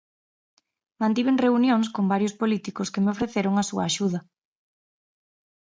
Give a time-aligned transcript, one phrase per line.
[1.01, 4.19] Mantiven reunións con varios políticos que me ofreceron a súa axuda.